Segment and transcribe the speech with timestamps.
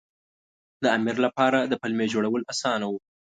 [0.83, 2.99] د امیر لپاره د پلمې جوړول اسانه وو.